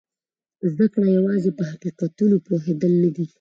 [0.71, 3.25] زده کړه یوازې په حقیقتونو پوهېدل نه دي.